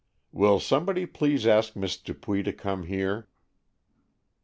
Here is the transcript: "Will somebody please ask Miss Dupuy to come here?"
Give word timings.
"Will 0.31 0.59
somebody 0.59 1.05
please 1.05 1.45
ask 1.45 1.75
Miss 1.75 1.95
Dupuy 1.95 2.41
to 2.41 2.51
come 2.51 2.85
here?" 2.85 3.29